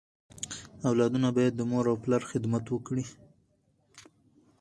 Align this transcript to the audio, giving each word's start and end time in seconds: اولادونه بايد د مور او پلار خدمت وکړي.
اولادونه 0.89 1.27
بايد 1.35 1.53
د 1.57 1.61
مور 1.71 1.85
او 1.91 1.97
پلار 2.03 2.21
خدمت 2.31 2.65
وکړي. 2.69 3.05